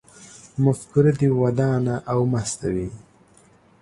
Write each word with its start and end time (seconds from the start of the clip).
مفکوره 0.63 1.11
دې 1.19 1.29
ودانه 1.41 1.95
او 2.11 2.19
مسته 2.33 2.67
وي 2.75 2.87